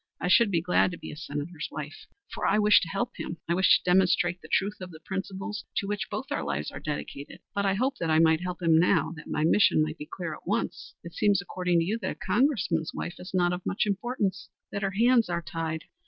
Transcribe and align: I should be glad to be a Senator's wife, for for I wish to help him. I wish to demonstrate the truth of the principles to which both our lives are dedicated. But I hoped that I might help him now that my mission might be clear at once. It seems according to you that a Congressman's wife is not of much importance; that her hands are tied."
I 0.19 0.29
should 0.29 0.49
be 0.49 0.63
glad 0.63 0.89
to 0.89 0.97
be 0.97 1.11
a 1.11 1.15
Senator's 1.15 1.67
wife, 1.71 2.07
for 2.33 2.41
for 2.41 2.47
I 2.47 2.57
wish 2.57 2.81
to 2.81 2.87
help 2.89 3.11
him. 3.17 3.37
I 3.47 3.53
wish 3.53 3.77
to 3.77 3.83
demonstrate 3.83 4.41
the 4.41 4.49
truth 4.51 4.77
of 4.81 4.89
the 4.89 4.99
principles 4.99 5.63
to 5.77 5.85
which 5.85 6.09
both 6.09 6.31
our 6.31 6.43
lives 6.43 6.71
are 6.71 6.79
dedicated. 6.79 7.39
But 7.53 7.67
I 7.67 7.75
hoped 7.75 7.99
that 7.99 8.09
I 8.09 8.17
might 8.17 8.41
help 8.41 8.63
him 8.63 8.79
now 8.79 9.11
that 9.15 9.27
my 9.27 9.43
mission 9.43 9.79
might 9.79 9.99
be 9.99 10.09
clear 10.11 10.33
at 10.33 10.47
once. 10.47 10.95
It 11.03 11.13
seems 11.13 11.39
according 11.39 11.77
to 11.81 11.85
you 11.85 11.99
that 11.99 12.11
a 12.15 12.15
Congressman's 12.15 12.95
wife 12.95 13.17
is 13.19 13.31
not 13.31 13.53
of 13.53 13.63
much 13.63 13.85
importance; 13.85 14.49
that 14.71 14.81
her 14.81 14.95
hands 14.99 15.29
are 15.29 15.39
tied." 15.43 15.83